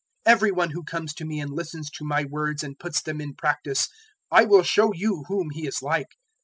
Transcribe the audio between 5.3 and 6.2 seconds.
he is like.